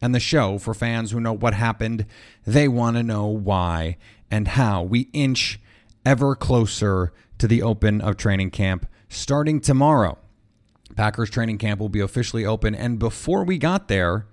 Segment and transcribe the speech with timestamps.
[0.00, 2.06] and the show for fans who know what happened.
[2.46, 3.96] They want to know why
[4.30, 5.60] and how we inch
[6.04, 10.18] ever closer to the open of training camp starting tomorrow.
[10.96, 12.74] Packers training camp will be officially open.
[12.74, 14.26] And before we got there,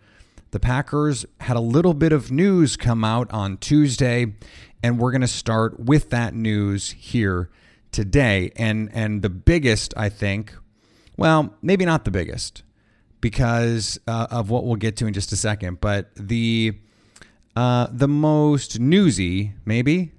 [0.51, 4.33] the Packers had a little bit of news come out on Tuesday,
[4.83, 7.49] and we're going to start with that news here
[7.91, 8.51] today.
[8.57, 10.53] And and the biggest, I think,
[11.15, 12.63] well, maybe not the biggest,
[13.21, 15.79] because uh, of what we'll get to in just a second.
[15.79, 16.73] But the
[17.55, 20.11] uh, the most newsy, maybe.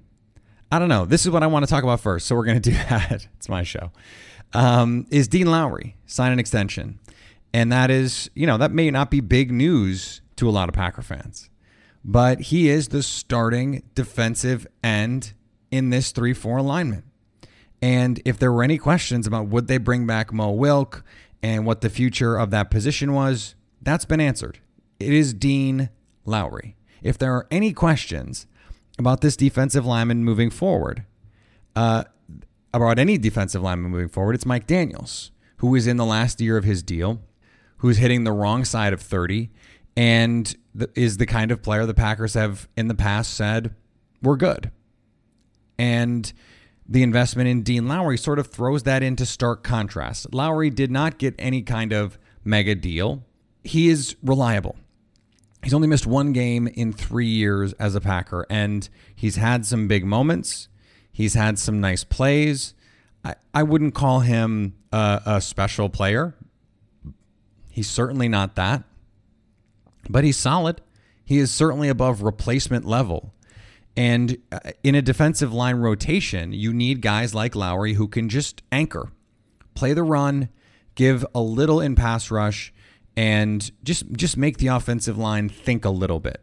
[0.70, 1.04] I don't know.
[1.04, 3.26] This is what I want to talk about first, so we're going to do that.
[3.36, 3.92] it's my show.
[4.54, 6.98] Um, is Dean Lowry sign an extension?
[7.54, 10.74] And that is, you know, that may not be big news to a lot of
[10.74, 11.50] Packer fans,
[12.04, 15.34] but he is the starting defensive end
[15.70, 17.04] in this 3 4 alignment.
[17.82, 21.04] And if there were any questions about would they bring back Mo Wilk
[21.42, 24.60] and what the future of that position was, that's been answered.
[25.00, 25.90] It is Dean
[26.24, 26.76] Lowry.
[27.02, 28.46] If there are any questions
[28.98, 31.04] about this defensive lineman moving forward,
[31.74, 32.04] uh,
[32.72, 36.56] about any defensive lineman moving forward, it's Mike Daniels, who is in the last year
[36.56, 37.20] of his deal,
[37.78, 39.50] who's hitting the wrong side of 30,
[39.96, 40.56] and
[40.94, 43.74] is the kind of player the Packers have in the past said,
[44.22, 44.70] we're good.
[45.78, 46.32] And
[46.92, 50.34] the investment in Dean Lowry sort of throws that into stark contrast.
[50.34, 53.24] Lowry did not get any kind of mega deal.
[53.64, 54.76] He is reliable.
[55.62, 59.88] He's only missed one game in three years as a Packer, and he's had some
[59.88, 60.68] big moments.
[61.10, 62.74] He's had some nice plays.
[63.24, 66.34] I, I wouldn't call him a, a special player.
[67.70, 68.82] He's certainly not that,
[70.10, 70.82] but he's solid.
[71.24, 73.31] He is certainly above replacement level.
[73.96, 78.62] And uh, in a defensive line rotation, you need guys like Lowry who can just
[78.72, 79.12] anchor,
[79.74, 80.48] play the run,
[80.94, 82.72] give a little in pass rush,
[83.16, 86.42] and just just make the offensive line think a little bit.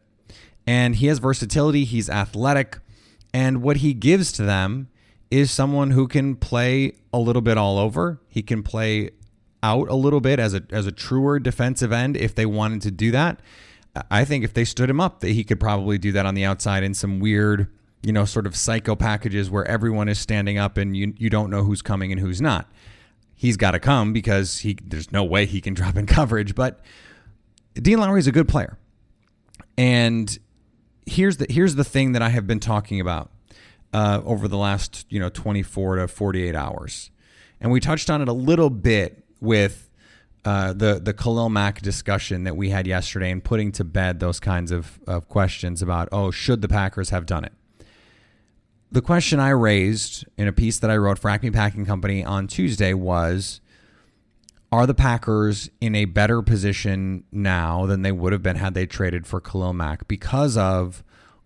[0.67, 2.77] And he has versatility, he's athletic,
[3.33, 4.89] and what he gives to them
[5.31, 8.19] is someone who can play a little bit all over.
[8.27, 9.11] He can play
[9.61, 12.91] out a little bit as a as a truer defensive end if they wanted to
[12.91, 13.39] do that.
[14.09, 16.45] I think if they stood him up, that he could probably do that on the
[16.45, 17.67] outside in some weird,
[18.03, 21.49] you know, sort of psycho packages where everyone is standing up and you you don't
[21.49, 22.69] know who's coming and who's not.
[23.35, 26.55] He's got to come because he there's no way he can drop in coverage.
[26.55, 26.79] But
[27.73, 28.77] Dean Lowry is a good player,
[29.77, 30.37] and
[31.05, 33.31] here's the here's the thing that I have been talking about
[33.93, 37.11] uh, over the last you know 24 to 48 hours,
[37.59, 39.88] and we touched on it a little bit with
[40.45, 44.39] uh, the the Khalil Mack discussion that we had yesterday and putting to bed those
[44.39, 47.53] kinds of, of questions about oh should the Packers have done it.
[48.91, 52.47] The question I raised in a piece that I wrote for Acme Packing Company on
[52.47, 53.61] Tuesday was
[54.71, 58.85] are the Packers in a better position now than they would have been had they
[58.85, 61.03] traded for Khalil Mack because of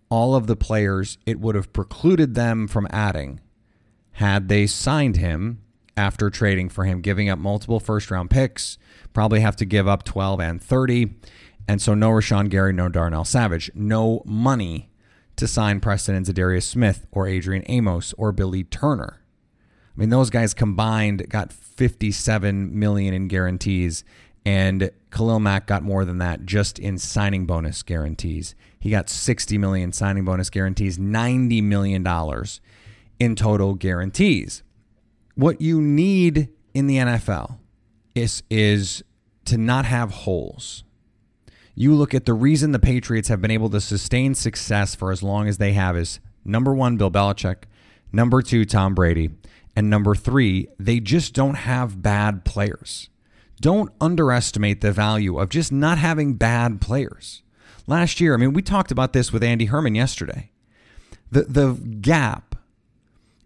[0.08, 3.40] all of the players it would have precluded them from adding
[4.12, 5.63] had they signed him
[5.96, 8.78] after trading for him, giving up multiple first round picks,
[9.12, 11.14] probably have to give up 12 and 30.
[11.66, 14.90] And so no Rashan Gary, no Darnell Savage, no money
[15.36, 19.20] to sign Preston and Za'Darius Smith or Adrian Amos or Billy Turner.
[19.96, 24.04] I mean, those guys combined got 57 million in guarantees,
[24.44, 28.54] and Khalil Mack got more than that just in signing bonus guarantees.
[28.78, 32.60] He got 60 million signing bonus guarantees, 90 million dollars
[33.18, 34.62] in total guarantees.
[35.34, 37.58] What you need in the NFL
[38.14, 39.02] is is
[39.46, 40.84] to not have holes.
[41.74, 45.22] You look at the reason the Patriots have been able to sustain success for as
[45.22, 47.64] long as they have is number 1 Bill Belichick,
[48.12, 49.30] number 2 Tom Brady,
[49.74, 53.08] and number 3 they just don't have bad players.
[53.60, 57.42] Don't underestimate the value of just not having bad players.
[57.86, 60.50] Last year, I mean, we talked about this with Andy Herman yesterday.
[61.30, 62.54] The the gap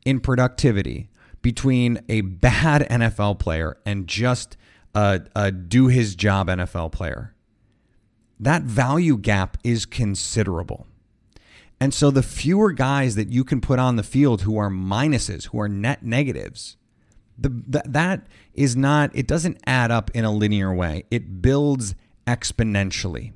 [0.04, 1.08] in productivity
[1.42, 4.56] between a bad NFL player and just
[4.94, 7.34] a, a do his job NFL player.
[8.40, 10.86] That value gap is considerable.
[11.80, 15.46] And so the fewer guys that you can put on the field who are minuses,
[15.46, 16.76] who are net negatives,
[17.36, 21.04] the, the, that is not, it doesn't add up in a linear way.
[21.10, 21.94] It builds
[22.26, 23.32] exponentially.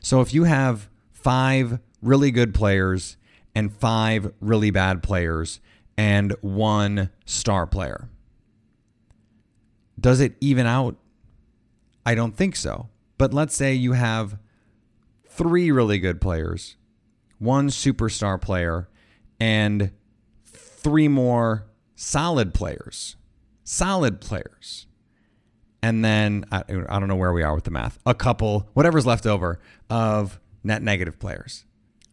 [0.00, 3.16] So if you have five really good players
[3.54, 5.60] and five really bad players
[5.96, 8.08] and one star player,
[9.98, 10.96] does it even out?
[12.04, 12.88] I don't think so.
[13.18, 14.38] But let's say you have
[15.28, 16.76] three really good players,
[17.38, 18.88] one superstar player,
[19.38, 19.92] and
[20.44, 23.16] three more solid players.
[23.64, 24.86] Solid players.
[25.82, 27.98] And then I, I don't know where we are with the math.
[28.06, 31.64] A couple, whatever's left over of net negative players.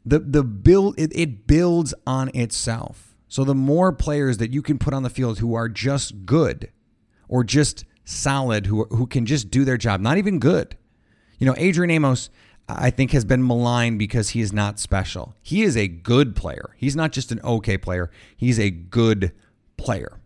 [0.05, 3.08] The the build it, it builds on itself.
[3.29, 6.71] So the more players that you can put on the field who are just good
[7.27, 10.75] or just solid, who who can just do their job, not even good.
[11.37, 12.31] You know, Adrian Amos,
[12.67, 15.35] I think, has been maligned because he is not special.
[15.41, 16.75] He is a good player.
[16.75, 18.09] He's not just an okay player.
[18.35, 19.31] He's a good
[19.77, 20.19] player.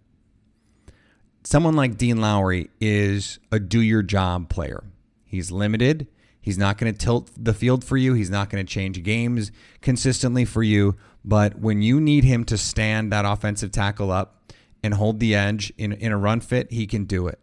[1.43, 4.83] Someone like Dean Lowry is a do your job player.
[5.25, 6.07] He's limited.
[6.43, 8.13] He's not going to tilt the field for you.
[8.13, 9.49] He's not going to change games
[9.81, 10.97] consistently for you.
[11.23, 14.51] But when you need him to stand that offensive tackle up
[14.83, 17.39] and hold the edge in, in a run fit, he can do it.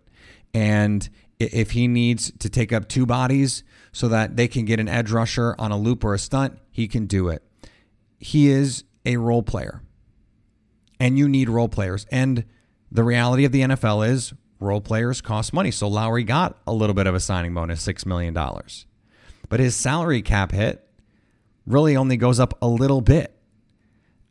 [0.52, 1.08] And
[1.38, 5.10] if he needs to take up two bodies so that they can get an edge
[5.10, 7.42] rusher on a loop or a stunt, he can do it.
[8.18, 9.80] He is a role player.
[10.98, 12.04] And you need role players.
[12.12, 12.44] And
[12.92, 15.70] the reality of the NFL is role players cost money.
[15.70, 18.36] So Lowry got a little bit of a signing bonus, $6 million.
[19.50, 20.82] But his salary cap hit
[21.66, 23.36] really only goes up a little bit.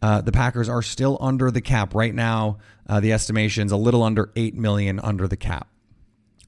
[0.02, 2.58] Uh, the Packers are still under the cap right now.
[2.88, 5.68] Uh, the estimation's a little under eight million under the cap.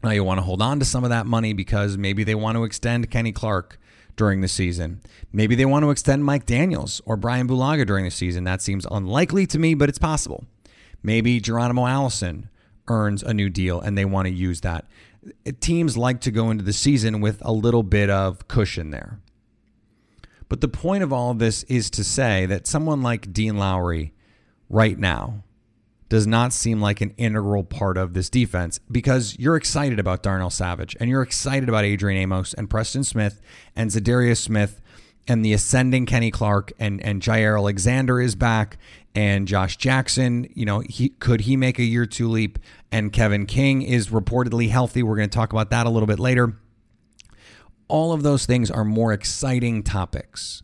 [0.04, 2.56] Now you want to hold on to some of that money because maybe they want
[2.56, 3.78] to extend Kenny Clark
[4.16, 5.02] during the season.
[5.32, 8.46] Maybe they want to extend Mike Daniels or Brian Bulaga during the season.
[8.46, 10.46] That seems unlikely to me, but it's possible.
[11.04, 12.50] Maybe Geronimo Allison
[12.88, 14.86] earns a new deal and they want to use that.
[15.60, 19.20] Teams like to go into the season with a little bit of cushion there.
[20.50, 24.14] But the point of all this is to say that someone like Dean Lowry
[24.70, 25.44] right now
[26.10, 30.50] does not seem like an integral part of this defense because you're excited about Darnell
[30.50, 33.40] Savage and you're excited about Adrian Amos and Preston Smith
[33.78, 34.82] and Za'Darius Smith
[35.26, 38.78] and the ascending Kenny Clark and and Jaire Alexander is back
[39.13, 42.60] and Josh Jackson, you know, he could he make a year two leap
[42.92, 45.03] and Kevin King is reportedly healthy.
[45.03, 46.56] We're going to talk about that a little bit later
[47.91, 50.63] all of those things are more exciting topics.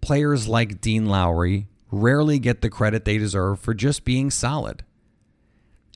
[0.00, 4.82] Players like Dean Lowry rarely get the credit they deserve for just being solid.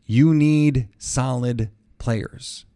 [0.04, 2.66] You need solid players.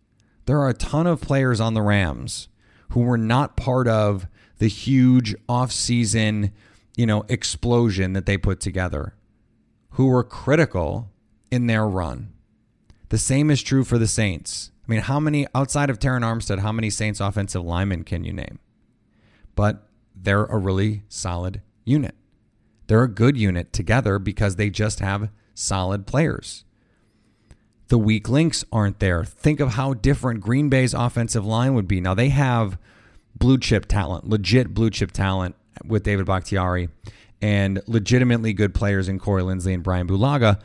[0.46, 2.48] There are a ton of players on the Rams
[2.92, 4.26] who were not part of
[4.56, 6.52] the huge offseason,
[6.98, 9.14] you know, explosion that they put together,
[9.90, 11.08] who were critical
[11.48, 12.32] in their run.
[13.10, 14.72] The same is true for the Saints.
[14.86, 18.32] I mean, how many outside of Terron Armstead, how many Saints offensive linemen can you
[18.32, 18.58] name?
[19.54, 22.16] But they're a really solid unit.
[22.88, 26.64] They're a good unit together because they just have solid players.
[27.88, 29.24] The weak links aren't there.
[29.24, 32.00] Think of how different Green Bay's offensive line would be.
[32.00, 32.76] Now they have
[33.36, 36.88] blue chip talent, legit blue chip talent with David Bakhtiari
[37.40, 40.60] and legitimately good players in Corey Linsley and Brian Bulaga.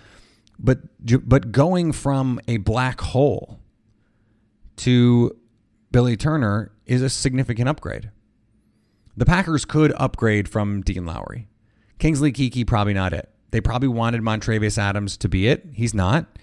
[0.59, 0.79] But
[1.27, 3.59] but going from a black hole
[4.77, 5.35] to
[5.91, 8.11] Billy Turner is a significant upgrade.
[9.15, 11.47] The Packers could upgrade from Dean Lowry.
[11.99, 13.29] Kingsley Keke, probably not it.
[13.51, 15.67] They probably wanted Montravius Adams to be it.
[15.73, 16.39] He's not.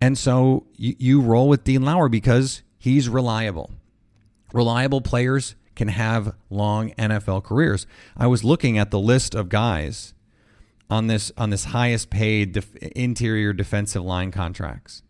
[0.00, 3.70] And so you, you roll with Dean Lowry because he's reliable.
[4.54, 7.86] Reliable players can have long NFL careers.
[8.16, 10.14] I was looking at the list of guys
[10.90, 15.02] on this on this highest paid def- interior defensive line contracts.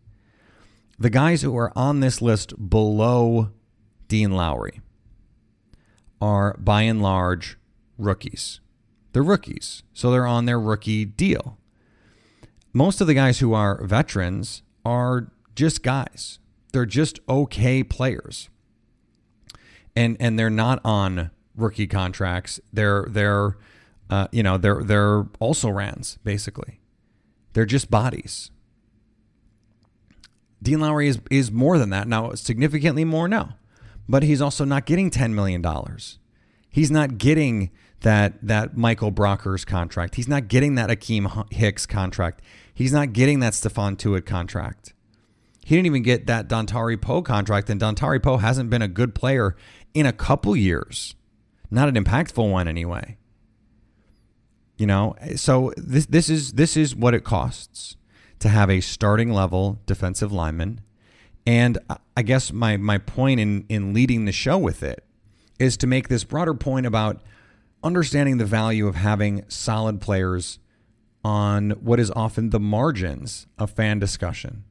[0.97, 3.51] The guys who are on this list below
[4.07, 4.81] Dean Lowry
[6.21, 7.57] are by and large
[7.97, 8.61] rookies.
[9.11, 11.57] They're rookies, so they're on their rookie deal.
[12.73, 16.39] Most of the guys who are veterans are just guys.
[16.73, 18.49] They're just okay players.
[19.95, 22.59] And and they're not on rookie contracts.
[22.73, 23.57] They're they're
[24.09, 26.79] uh, you know, they're they're also rans basically.
[27.53, 28.51] They're just bodies.
[30.61, 33.57] Dean Lowry is is more than that now, significantly more now,
[34.07, 36.19] but he's also not getting ten million dollars.
[36.69, 37.71] He's not getting
[38.01, 40.15] that that Michael Brockers contract.
[40.15, 42.41] He's not getting that Akiem Hicks contract.
[42.73, 44.93] He's not getting that Stephon Tuitt contract.
[45.63, 49.15] He didn't even get that Dontari Poe contract, and Dontari Poe hasn't been a good
[49.15, 49.55] player
[49.95, 51.15] in a couple years.
[51.71, 53.17] Not an impactful one anyway.
[54.77, 57.95] You know, so this this is this is what it costs
[58.39, 60.81] to have a starting level defensive lineman.
[61.47, 61.77] And
[62.15, 65.03] I guess my my point in in leading the show with it
[65.57, 67.23] is to make this broader point about
[67.81, 70.59] understanding the value of having solid players
[71.23, 74.65] on what is often the margins of fan discussion.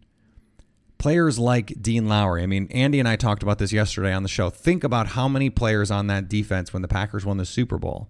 [1.05, 2.43] Players like Dean Lowry.
[2.43, 4.49] I mean, Andy and I talked about this yesterday on the show.
[4.49, 8.09] Think about how many players on that defense when the Packers won the Super Bowl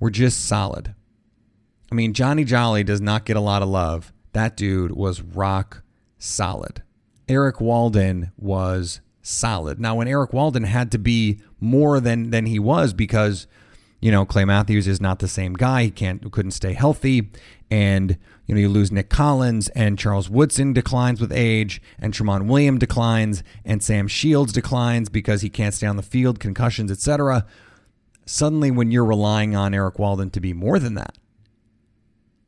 [0.00, 0.96] were just solid.
[1.92, 4.12] I mean, Johnny Jolly does not get a lot of love.
[4.32, 5.84] That dude was rock
[6.18, 6.82] solid.
[7.28, 9.78] Erik Walden was solid.
[9.78, 13.46] Now, when Erik Walden had to be more than than he was because
[14.00, 15.84] you know Clay Matthews is not the same guy.
[15.84, 17.30] He can't couldn't stay healthy,
[17.70, 22.46] and you know you lose Nick Collins and Charles Woodson declines with age, and Tramon
[22.46, 27.46] William declines, and Sam Shields declines because he can't stay on the field, concussions, etc
[28.26, 31.18] suddenly when you're relying on Erik Walden to be more than that,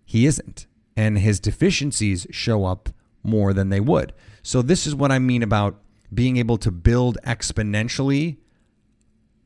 [0.05, 0.67] he isn't.
[0.97, 2.89] And his deficiencies show up
[3.23, 4.13] more than they would.
[4.43, 5.81] So, this is what I mean about
[6.13, 8.37] being able to build exponentially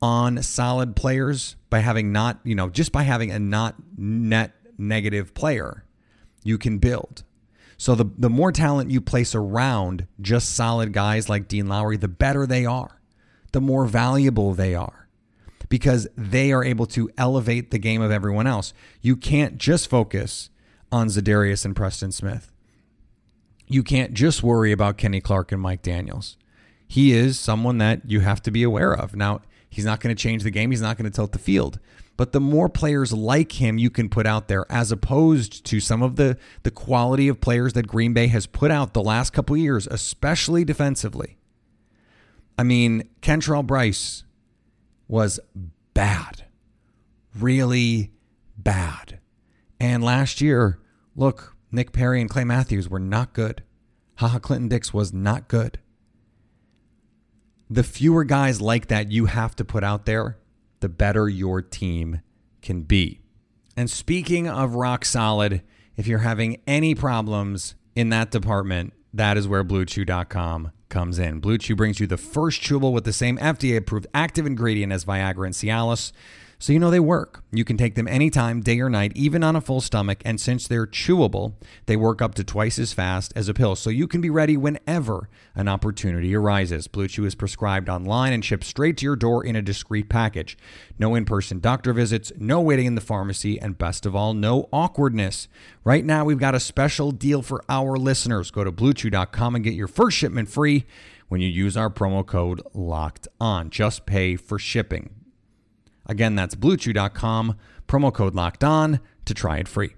[0.03, 5.33] on solid players by having not, you know, just by having a not net negative
[5.33, 5.85] player,
[6.43, 7.23] you can build.
[7.77, 12.09] So, the, the more talent you place around just solid guys like Dean Lowry, the
[12.09, 13.01] better they are,
[13.53, 15.09] the more valuable they are
[15.69, 18.73] because they are able to elevate the game of everyone else.
[19.01, 20.51] You can't just focus
[20.91, 22.53] on Za'Darius and Preston Smith.
[23.67, 26.37] You can't just worry about Kenny Clark and Mike Daniels.
[26.87, 29.15] He is someone that you have to be aware of.
[29.15, 31.79] Now, he's not going to change the game, he's not going to tilt the field.
[32.19, 36.03] But the more players like him you can put out there, as opposed to some
[36.03, 39.57] of the, the quality of players that Green Bay has put out the last couple
[39.57, 41.39] years, especially defensively.
[42.59, 44.25] I mean, Kentrell Brice
[45.07, 45.39] was
[45.95, 46.45] bad,
[47.39, 48.11] really
[48.57, 49.21] bad.
[49.79, 50.81] And last year,
[51.15, 53.63] look, Nick Perry and Clay Matthews were not good.
[54.17, 55.79] Ha Ha Clinton-Dix was not good.
[57.71, 60.37] The fewer guys like that you have to put out there,
[60.81, 62.21] the better your team
[62.63, 63.21] can be.
[63.77, 65.63] And speaking of rock solid,
[65.97, 71.41] if you're having any problems in that department, that is where BlueChew.com comes in.
[71.41, 75.05] Blue Chew brings you the first chewable with the same FDA approved active ingredient as
[75.05, 76.13] Viagra and Cialis.
[76.61, 77.45] So you know they work.
[77.53, 80.21] You can take them anytime, day or night, even on a full stomach.
[80.25, 81.53] And since they're chewable,
[81.87, 83.77] they work up to twice as fast as a pill.
[83.77, 86.89] So you can be ready whenever an opportunity arises.
[86.89, 90.59] Blue Chew is prescribed online and shipped straight to your door in a discreet package.
[90.99, 94.69] No in person doctor visits, no waiting in the pharmacy, and best of all, no
[94.73, 95.47] awkwardness.
[95.85, 98.51] Right now, we've got a special deal for our listeners.
[98.51, 100.87] Go to bluechew.com and get your first shipment free
[101.29, 103.71] when you use our promo code locked on.
[103.71, 105.18] Just pay for shipping.
[106.09, 109.95] Again, that's bluechew.com, promo code locked on to try it free.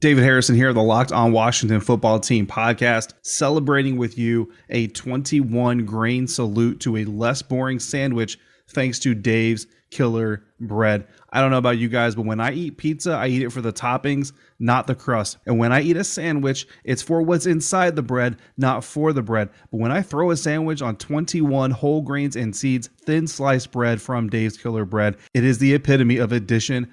[0.00, 5.86] David Harrison here, the Locked On Washington Football Team podcast, celebrating with you a 21
[5.86, 11.06] grain salute to a less boring sandwich thanks to Dave's Killer Bread.
[11.30, 13.60] I don't know about you guys, but when I eat pizza, I eat it for
[13.60, 15.38] the toppings not the crust.
[15.46, 19.22] And when I eat a sandwich, it's for what's inside the bread, not for the
[19.22, 19.50] bread.
[19.70, 24.00] But when I throw a sandwich on 21 whole grains and seeds, thin sliced bread
[24.00, 26.92] from Dave's Killer Bread, it is the epitome of addition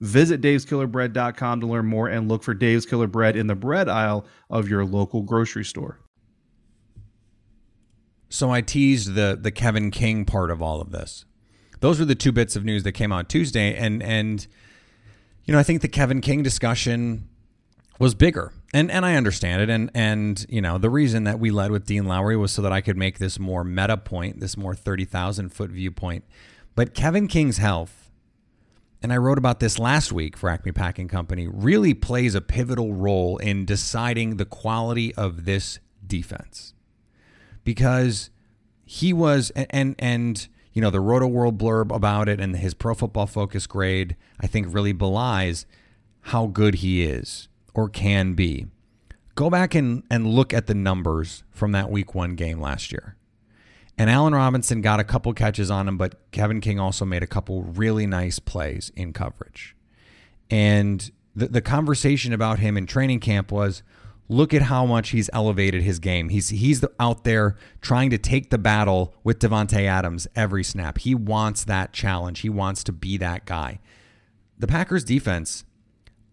[0.00, 4.24] Visit daveskillerbread.com to learn more and look for Dave's Killer Bread in the bread aisle
[4.48, 6.00] of your local grocery store.
[8.30, 11.24] So I teased the the Kevin King part of all of this.
[11.80, 14.46] Those were the two bits of news that came out Tuesday, and and
[15.44, 17.28] you know I think the Kevin King discussion
[17.98, 21.50] was bigger, and and I understand it, and and you know the reason that we
[21.50, 24.56] led with Dean Lowry was so that I could make this more meta point, this
[24.56, 26.24] more thirty thousand foot viewpoint.
[26.74, 27.99] But Kevin King's health,
[29.02, 32.92] and I wrote about this last week for Acme Packing Company, really plays a pivotal
[32.92, 36.74] role in deciding the quality of this defense
[37.64, 38.30] because
[38.84, 42.94] he was and and, and you know the Rotoworld blurb about it and his Pro
[42.94, 45.66] Football Focus grade I think really belies
[46.22, 48.66] how good he is or can be.
[49.34, 53.16] Go back and, and look at the numbers from that week one game last year.
[54.00, 57.26] And Allen Robinson got a couple catches on him, but Kevin King also made a
[57.26, 59.76] couple really nice plays in coverage.
[60.48, 63.82] And the, the conversation about him in training camp was
[64.26, 66.30] look at how much he's elevated his game.
[66.30, 70.96] He's he's out there trying to take the battle with Davante Adams every snap.
[70.96, 72.40] He wants that challenge.
[72.40, 73.80] He wants to be that guy.
[74.58, 75.66] The Packers defense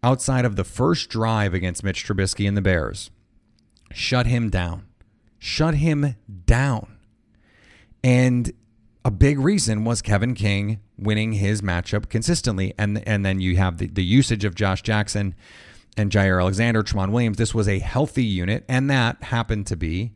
[0.01, 3.11] outside of the first drive against Mitch Trubisky and the Bears
[3.91, 4.85] shut him down.
[5.37, 6.96] Shut him down.
[8.07, 8.53] And
[9.03, 12.73] a big reason was Kevin King winning his matchup consistently.
[12.77, 15.35] And and then you have the, the usage of Josh Jackson
[15.97, 17.35] and Jaire Alexander, Tramon Williams.
[17.35, 20.13] This was a healthy unit, and that happened to be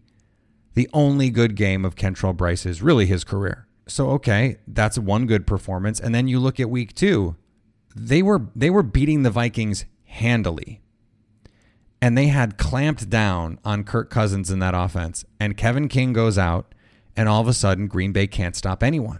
[0.73, 3.67] the only good game of Kentrell Brice's really his career.
[3.87, 5.99] So okay, that's one good performance.
[5.99, 7.35] And then you look at week two,
[7.93, 10.79] they were they were beating the Vikings handily.
[12.01, 15.25] And they had clamped down on Kirk Cousins in that offense.
[15.41, 16.73] And Kevin King goes out,
[17.15, 19.19] and all of a sudden Green Bay can't stop anyone.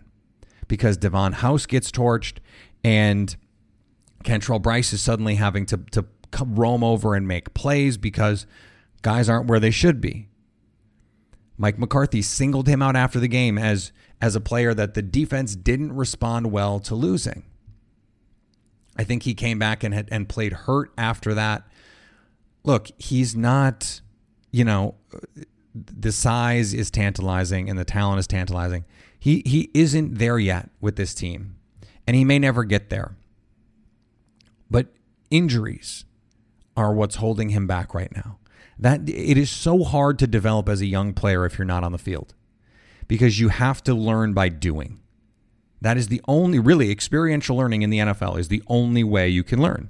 [0.67, 2.37] Because Davon House gets torched
[2.83, 3.35] and
[4.23, 6.05] Kentrell Brice is suddenly having to, to
[6.45, 8.45] roam over and make plays because
[9.01, 10.29] guys aren't where they should be.
[11.57, 15.55] Mike McCarthy singled him out after the game as as a player that the defense
[15.55, 17.43] didn't respond well to losing.
[18.97, 21.63] I think he came back and had, and played hurt after that.
[22.63, 24.01] Look, he's not,
[24.51, 24.95] you know,
[25.73, 28.85] the size is tantalizing and the talent is tantalizing.
[29.19, 31.55] He he isn't there yet with this team,
[32.07, 33.15] and he may never get there.
[34.69, 34.87] But
[35.29, 36.05] injuries,
[36.75, 38.37] are what's holding him back right now.
[38.77, 41.91] That it is so hard to develop as a young player if you're not on
[41.91, 42.33] the field.
[43.07, 44.99] Because you have to learn by doing.
[45.81, 49.43] That is the only really experiential learning in the NFL is the only way you
[49.43, 49.89] can learn.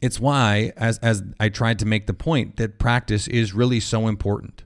[0.00, 4.06] It's why as as I tried to make the point that practice is really so
[4.06, 4.64] important.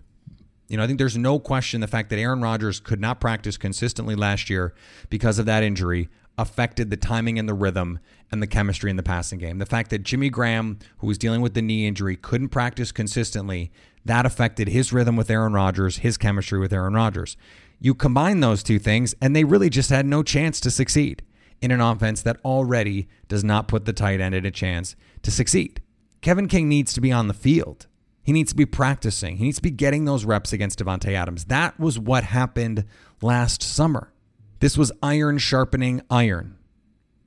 [0.72, 3.58] You know, I think there's no question the fact that Aaron Rodgers could not practice
[3.58, 4.72] consistently last year
[5.10, 6.08] because of that injury
[6.38, 7.98] affected the timing and the rhythm
[8.30, 9.58] and the chemistry in the passing game.
[9.58, 13.70] The fact that Jimmy Graham, who was dealing with the knee injury, couldn't practice consistently,
[14.06, 17.36] that affected his rhythm with Aaron Rodgers, his chemistry with Aaron Rodgers.
[17.78, 21.22] You combine those two things, and they really just had no chance to succeed
[21.60, 25.30] in an offense that already does not put the tight end in a chance to
[25.30, 25.82] succeed.
[26.22, 27.88] Kevin King needs to be on the field.
[28.22, 29.36] He needs to be practicing.
[29.36, 31.46] He needs to be getting those reps against Davante Adams.
[31.46, 32.84] That was what happened
[33.20, 34.12] last summer.
[34.60, 36.56] This was iron sharpening iron.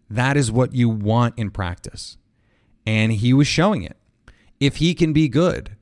[0.10, 2.18] That is what you want in practice.
[2.86, 3.98] And he was showing it.
[4.60, 5.76] If he can be good,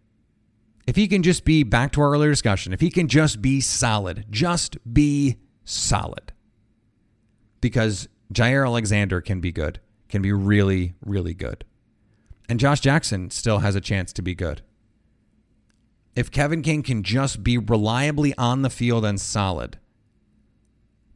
[0.88, 3.62] if he can just be back to our earlier discussion, if he can just be
[3.62, 6.34] solid, just be solid.
[7.62, 11.65] Because Jaire Alexander can be good, can be really, really good.
[12.49, 14.62] And Josh Jackson still has a chance to be good.
[16.15, 19.78] If Kevin King can just be reliably on the field and solid,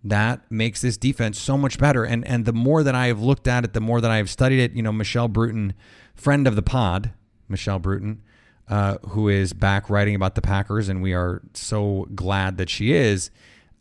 [0.04, 2.04] that makes this defense so much better.
[2.04, 4.30] And and the more that I have looked at it, the more that I have
[4.30, 4.72] studied it.
[4.74, 5.74] You know, Michelle Bruton,
[6.16, 7.12] friend of the pod,
[7.48, 8.22] Michelle Bruton,
[8.70, 12.94] uh, who is back writing about the Packers, and we are so glad that she
[12.94, 13.30] is.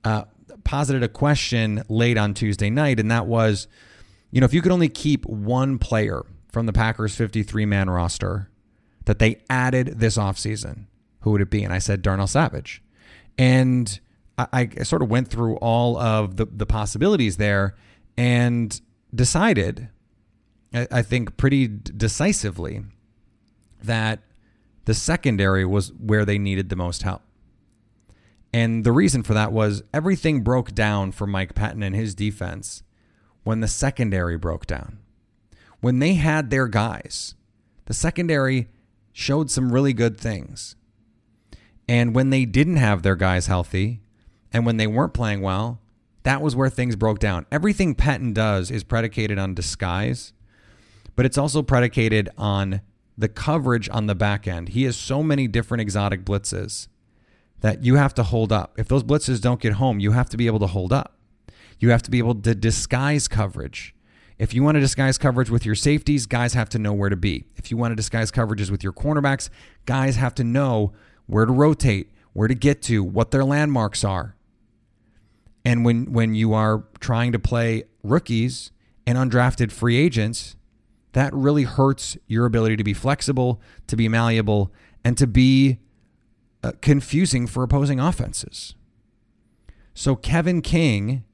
[0.05, 0.25] Uh,
[0.65, 3.69] posited a question late on Tuesday night, and that was,
[4.31, 8.51] you know, if you could only keep one player from the Packers 53 man roster
[9.05, 10.87] that they added this offseason,
[11.27, 11.65] who would it be?
[11.65, 12.81] And I said Darnell Savage.
[13.37, 13.99] And
[14.39, 17.75] I, I sort of went through all of the, the possibilities there
[18.17, 18.81] and
[19.13, 19.89] decided,
[20.73, 22.85] I, I think pretty decisively,
[23.83, 24.21] that
[24.85, 27.23] the secondary was where they needed the most help.
[28.53, 32.85] And the reason for that was everything broke down for Mike Pettine and his defense
[33.43, 35.01] when the secondary broke down.
[35.81, 37.35] When they had their guys,
[37.87, 38.69] the secondary
[39.13, 40.77] showed some really good things.
[41.89, 44.01] And when they didn't have their guys healthy,
[44.53, 45.81] and when they weren't playing well,
[46.25, 47.47] that was where things broke down.
[47.53, 50.33] Everything Pettine does is predicated on disguise,
[51.15, 52.81] but it's also predicated on
[53.17, 54.71] the coverage on the back end.
[54.71, 56.89] He has so many different exotic blitzes
[57.61, 58.75] that you have to hold up.
[58.79, 61.17] If those blitzes don't get home, you have to be able to hold up.
[61.79, 63.95] You have to be able to disguise coverage.
[64.39, 67.17] If you want to disguise coverage with your safeties, guys have to know where to
[67.17, 67.47] be.
[67.57, 69.49] If you want to disguise coverages with your cornerbacks,
[69.87, 70.93] guys have to know
[71.27, 74.37] where to rotate, where to get to, what their landmarks are.
[75.65, 78.71] And when when you are trying to play rookies
[79.07, 80.57] and undrafted free agents,
[81.13, 84.73] that really hurts your ability to be flexible, to be malleable,
[85.05, 85.79] and to be
[86.63, 88.75] uh, confusing for opposing offenses.
[89.95, 91.25] So Kevin King,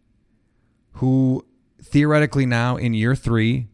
[0.92, 1.44] who
[1.82, 3.66] theoretically now in year three,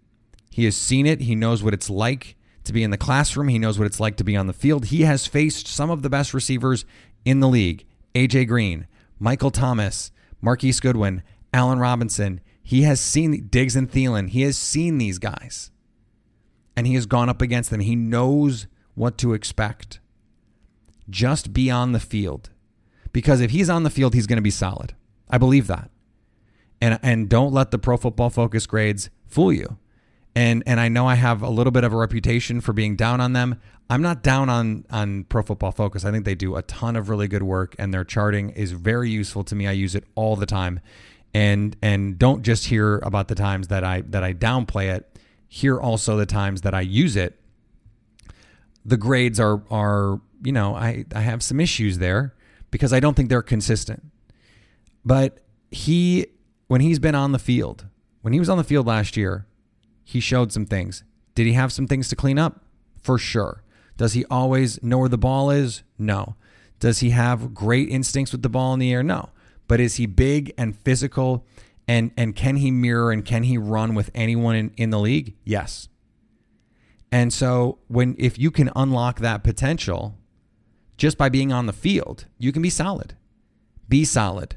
[0.50, 1.20] he has seen it.
[1.20, 2.37] He knows what it's like
[2.68, 3.48] to be in the classroom.
[3.48, 4.87] He knows what it's like to be on the field.
[4.87, 6.85] He has faced some of the best receivers
[7.24, 8.87] in the league AJ Green,
[9.18, 12.40] Michael Thomas, Marquise Goodwin, Allen Robinson.
[12.62, 14.28] He has seen Diggs and Thielen.
[14.28, 15.70] He has seen these guys
[16.76, 17.81] and he has gone up against them.
[17.81, 20.00] He knows what to expect.
[21.11, 22.50] Just be on the field.
[23.12, 24.94] Because if he's on the field, he's going to be solid.
[25.28, 25.90] I believe that
[26.81, 29.78] and and don't let the pro football focus grades fool you.
[30.34, 33.20] And and I know I have a little bit of a reputation for being down
[33.20, 33.60] on them.
[33.90, 36.04] I'm not down on on Pro Football Focus.
[36.04, 39.10] I think they do a ton of really good work and their charting is very
[39.10, 39.66] useful to me.
[39.66, 40.80] I use it all the time.
[41.34, 45.18] And and don't just hear about the times that I that I downplay it.
[45.48, 47.40] Hear also the times that I use it.
[48.84, 52.34] The grades are are, you know, I I have some issues there
[52.70, 54.04] because I don't think they're consistent.
[55.04, 56.26] But he
[56.66, 57.86] when he's been on the field,
[58.20, 59.46] when he was on the field last year,
[60.08, 61.04] he showed some things.
[61.34, 62.64] Did he have some things to clean up?
[63.02, 63.62] For sure.
[63.98, 65.82] Does he always know where the ball is?
[65.98, 66.34] No.
[66.80, 69.02] Does he have great instincts with the ball in the air?
[69.02, 69.28] No.
[69.66, 71.44] But is he big and physical
[71.86, 75.36] and and can he mirror and can he run with anyone in, in the league?
[75.44, 75.90] Yes.
[77.12, 80.16] And so when if you can unlock that potential
[80.96, 83.14] just by being on the field, you can be solid.
[83.90, 84.56] Be solid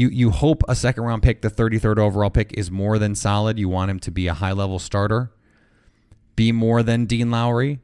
[0.00, 3.58] you you hope a second round pick, the 33rd overall pick, is more than solid.
[3.58, 5.30] You want him to be a high level starter,
[6.36, 7.80] be more than Dean Lowry.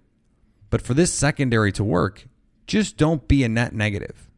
[0.71, 2.27] But for this secondary to work,
[2.67, 4.31] just don't be a net negative.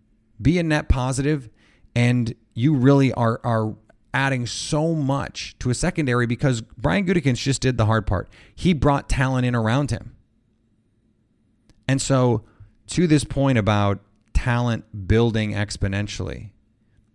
[0.43, 1.49] Be a net positive,
[1.95, 3.77] and you really are are
[4.13, 8.29] adding so much to a secondary because Brian Gutekunst just did the hard part.
[8.55, 10.17] He brought talent in around him.
[11.87, 12.43] And so
[12.89, 14.01] to this point about
[14.35, 16.51] talent building exponentially,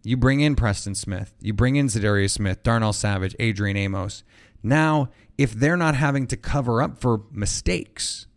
[0.04, 4.24] you bring in Preston Smith, you bring in Za'Darius Smith, Darnell Savage, Adrian Amos.
[4.62, 8.28] Now, if they're not having to cover up for mistakes,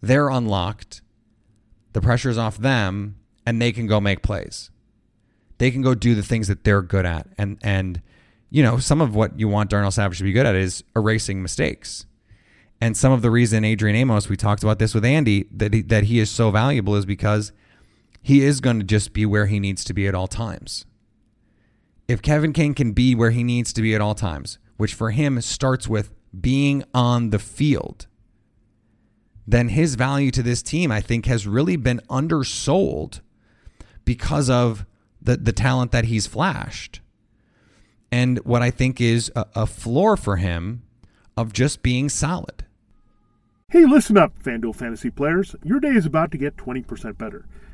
[0.00, 1.02] they're unlocked.
[1.92, 4.70] The pressure's off them, and they can go make plays.
[5.58, 7.26] They can go do the things that they're good at.
[7.36, 8.00] And and
[8.50, 11.42] you know, some of what you want Darnell Savage to be good at is erasing
[11.42, 12.06] mistakes.
[12.80, 15.82] And some of the reason Adrian Amos, we talked about this with Andy, that he,
[15.82, 17.52] that he is so valuable is because
[18.22, 20.86] he is going to just be where he needs to be at all times.
[22.08, 25.10] If Kevin King can be where he needs to be at all times, which for
[25.10, 28.06] him starts with being on the field,
[29.46, 33.20] then his value to this team, I think, has really been undersold
[34.04, 34.86] because of
[35.20, 37.00] the, the talent that he's flashed.
[38.12, 40.82] And what I think is a, a floor for him
[41.36, 42.64] of just being solid.
[43.68, 45.54] Hey, listen up, FanDuel fantasy players.
[45.62, 47.46] Your day is about to get 20% better.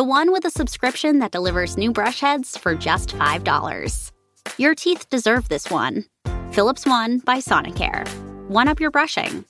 [0.00, 4.12] The one with a subscription that delivers new brush heads for just $5.
[4.56, 6.06] Your teeth deserve this one.
[6.52, 8.08] Philips One by Sonicare.
[8.48, 9.44] One up your brushing.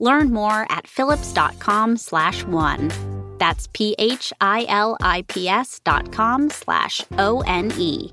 [0.00, 2.92] Learn more at philips.com slash one.
[3.38, 4.10] That's P-H-I-L-I-P-S
[5.84, 8.12] dot com slash O-N-E.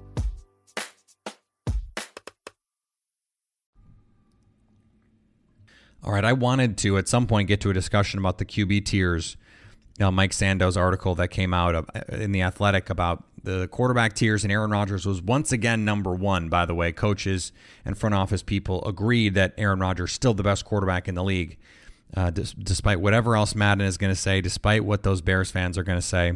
[6.03, 8.85] All right, I wanted to at some point get to a discussion about the QB
[8.85, 9.35] tiers.
[9.99, 14.51] Know, Mike Sando's article that came out in the Athletic about the quarterback tiers, and
[14.51, 16.49] Aaron Rodgers was once again number one.
[16.49, 17.51] By the way, coaches
[17.85, 21.57] and front office people agreed that Aaron Rodgers still the best quarterback in the league,
[22.15, 25.83] uh, despite whatever else Madden is going to say, despite what those Bears fans are
[25.83, 26.33] going to say.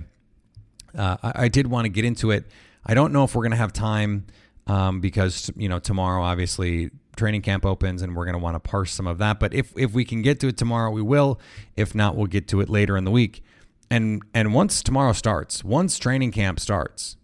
[0.98, 2.46] Uh, I, I, did want to get into it.
[2.86, 4.28] I don't know if we're going to have time
[4.68, 8.60] um, because you know tomorrow, obviously, training camp opens and we're going to want to
[8.60, 9.40] parse some of that.
[9.40, 11.40] But if if we can get to it tomorrow, we will.
[11.76, 13.44] If not, we'll get to it later in the week.
[13.96, 17.16] And and once tomorrow starts, once training camp starts,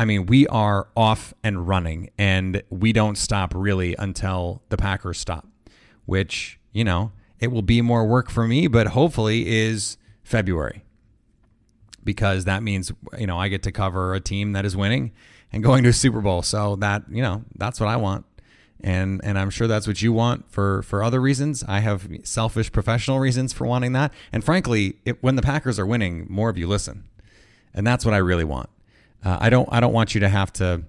[0.00, 5.20] I mean, we are off and running and we don't stop really until the Packers
[5.20, 5.46] stop,
[6.04, 10.84] which, you know, it will be more work for me, but hopefully is February.
[12.02, 15.12] Because that means, you know, I get to cover a team that is winning
[15.52, 16.42] and going to a Super Bowl.
[16.42, 18.26] So that, you know, that's what I want
[18.84, 21.64] and and I'm sure that's what you want for for other reasons.
[21.66, 25.86] I have selfish professional reasons for wanting that, and frankly, it, when the Packers are
[25.86, 27.04] winning, more of you listen,
[27.72, 28.68] and that's what I really want.
[29.24, 30.82] Uh, I don't I don't want you to have to,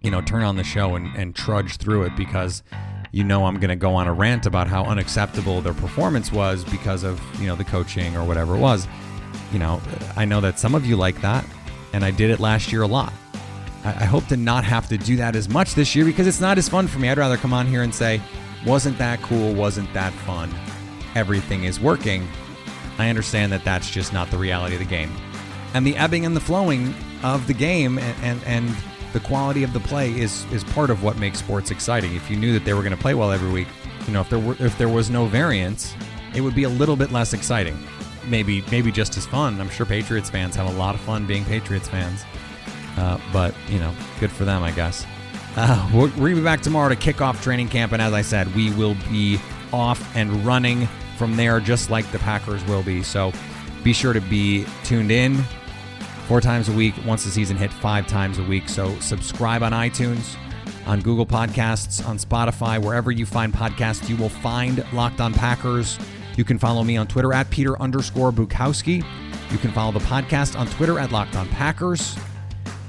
[0.00, 2.62] you know, turn on the show and, and trudge through it because
[3.12, 6.64] you know I'm going to go on a rant about how unacceptable their performance was
[6.64, 8.88] because of you know the coaching or whatever it was.
[9.52, 9.82] You know,
[10.16, 11.44] I know that some of you like that,
[11.92, 13.12] and I did it last year a lot.
[13.88, 16.58] I hope to not have to do that as much this year because it's not
[16.58, 17.08] as fun for me.
[17.08, 18.20] I'd rather come on here and say,
[18.66, 19.54] wasn't that cool?
[19.54, 20.52] Wasn't that fun?
[21.14, 22.26] Everything is working.
[22.98, 25.12] I understand that that's just not the reality of the game.
[25.74, 28.76] And the ebbing and the flowing of the game and, and, and
[29.12, 32.14] the quality of the play is, is part of what makes sports exciting.
[32.14, 33.68] If you knew that they were going to play well every week,
[34.06, 35.94] you know, if there were if there was no variance,
[36.34, 37.78] it would be a little bit less exciting.
[38.28, 39.60] Maybe maybe just as fun.
[39.60, 42.24] I'm sure Patriots fans have a lot of fun being Patriots fans.
[42.96, 45.06] Uh, but, you know, good for them, I guess.
[45.56, 47.92] Uh, we're, we're be back tomorrow to kick off training camp.
[47.92, 49.38] And as I said, we will be
[49.72, 53.02] off and running from there, just like the Packers will be.
[53.02, 53.32] So
[53.82, 55.36] be sure to be tuned in
[56.26, 56.94] four times a week.
[57.06, 58.68] Once the season hit, five times a week.
[58.68, 60.36] So subscribe on iTunes,
[60.86, 65.98] on Google Podcasts, on Spotify, wherever you find podcasts, you will find Locked On Packers.
[66.36, 69.04] You can follow me on Twitter at Peter underscore Bukowski.
[69.50, 72.16] You can follow the podcast on Twitter at Locked On Packers.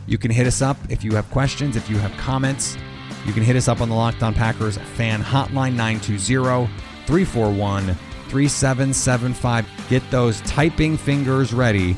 [0.07, 2.77] You can hit us up if you have questions, if you have comments.
[3.25, 6.67] You can hit us up on the Locked On Packers fan hotline 920
[7.05, 7.93] 341
[8.29, 9.67] 3775.
[9.89, 11.95] Get those typing fingers ready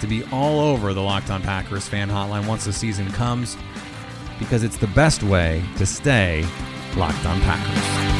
[0.00, 3.56] to be all over the Locked On Packers fan hotline once the season comes
[4.38, 6.44] because it's the best way to stay
[6.96, 8.17] Locked On Packers.